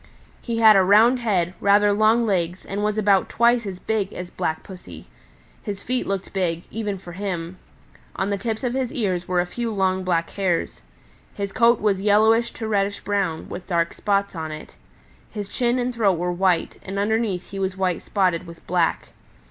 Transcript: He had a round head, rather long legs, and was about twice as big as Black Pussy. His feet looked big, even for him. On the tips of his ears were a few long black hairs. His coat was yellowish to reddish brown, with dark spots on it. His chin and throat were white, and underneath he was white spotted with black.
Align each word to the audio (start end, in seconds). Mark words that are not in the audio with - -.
He 0.41 0.57
had 0.57 0.75
a 0.75 0.81
round 0.83 1.19
head, 1.19 1.53
rather 1.61 1.93
long 1.93 2.25
legs, 2.25 2.65
and 2.65 2.83
was 2.83 2.97
about 2.97 3.29
twice 3.29 3.67
as 3.67 3.77
big 3.77 4.11
as 4.13 4.31
Black 4.31 4.63
Pussy. 4.63 5.05
His 5.61 5.83
feet 5.83 6.07
looked 6.07 6.33
big, 6.33 6.63
even 6.71 6.97
for 6.97 7.11
him. 7.11 7.59
On 8.15 8.31
the 8.31 8.37
tips 8.39 8.63
of 8.63 8.73
his 8.73 8.91
ears 8.91 9.27
were 9.27 9.39
a 9.39 9.45
few 9.45 9.71
long 9.71 10.03
black 10.03 10.31
hairs. 10.31 10.81
His 11.35 11.53
coat 11.53 11.79
was 11.79 12.01
yellowish 12.01 12.49
to 12.53 12.67
reddish 12.67 13.01
brown, 13.01 13.47
with 13.47 13.67
dark 13.67 13.93
spots 13.93 14.35
on 14.35 14.51
it. 14.51 14.73
His 15.29 15.47
chin 15.47 15.77
and 15.77 15.93
throat 15.93 16.17
were 16.17 16.33
white, 16.33 16.79
and 16.81 16.97
underneath 16.97 17.51
he 17.51 17.59
was 17.59 17.77
white 17.77 18.01
spotted 18.01 18.47
with 18.47 18.65
black. 18.65 19.09